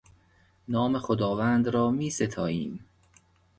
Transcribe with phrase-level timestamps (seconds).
[0.67, 2.85] نام خداوند را میستاییم.